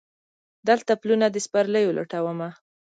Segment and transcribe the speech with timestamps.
[0.67, 2.49] دلته پلونه د سپرلیو لټومه